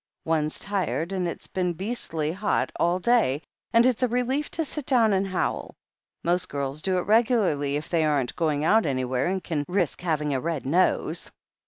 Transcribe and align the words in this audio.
One's 0.25 0.57
tired, 0.57 1.13
and 1.13 1.27
it's 1.27 1.45
been 1.45 1.73
beastly 1.73 2.31
hot 2.31 2.71
all 2.77 2.97
day, 2.97 3.43
and 3.71 3.85
it's 3.85 4.01
a 4.01 4.07
relief 4.07 4.49
to 4.57 4.65
sit 4.65 4.87
down 4.87 5.13
and 5.13 5.27
howl. 5.27 5.75
Most 6.23 6.49
girls 6.49 6.81
do 6.81 6.97
it 6.97 7.05
regularly 7.05 7.75
if 7.75 7.87
they 7.87 8.03
aren't 8.03 8.35
going 8.35 8.63
out 8.63 8.87
anywhere, 8.87 9.27
and 9.27 9.43
can 9.43 9.63
risk 9.67 10.01
having 10.01 10.33
a 10.33 10.41
red 10.41 10.65
nose. 10.65 11.31